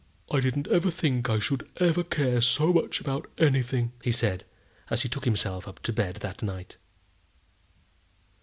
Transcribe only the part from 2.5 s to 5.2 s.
much about anything," he said, as he